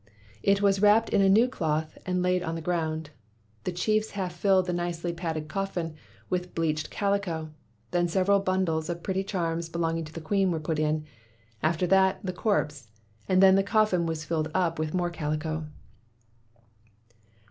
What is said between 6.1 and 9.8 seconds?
with bleached calico; then sev eral bundles of petty charms